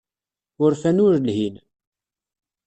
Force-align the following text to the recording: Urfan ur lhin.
Urfan 0.63 0.97
ur 1.05 1.13
lhin. 1.25 1.55